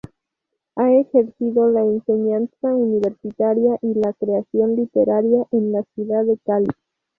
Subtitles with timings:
[0.77, 6.69] Ha ejercido la enseñanza universitaria y la creación literaria en la ciudad de Cali.